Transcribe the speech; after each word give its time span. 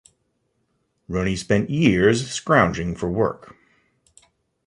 Roney 1.07 1.35
spent 1.35 1.69
years 1.69 2.27
scrounging 2.27 2.95
for 2.95 3.07
work. 3.07 3.55